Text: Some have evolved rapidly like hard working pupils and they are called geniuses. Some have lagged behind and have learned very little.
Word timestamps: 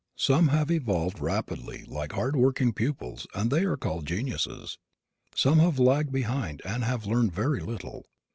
Some 0.17 0.47
have 0.47 0.71
evolved 0.71 1.19
rapidly 1.19 1.85
like 1.87 2.13
hard 2.13 2.35
working 2.35 2.73
pupils 2.73 3.27
and 3.35 3.51
they 3.51 3.65
are 3.65 3.77
called 3.77 4.07
geniuses. 4.07 4.79
Some 5.35 5.59
have 5.59 5.77
lagged 5.77 6.11
behind 6.11 6.59
and 6.65 6.83
have 6.83 7.05
learned 7.05 7.33
very 7.33 7.59
little. 7.61 8.07